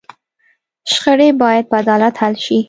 [0.91, 2.57] شخړې باید په عدالت حل شي.